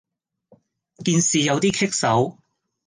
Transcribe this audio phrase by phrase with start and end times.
[1.05, 2.39] 件事有啲棘手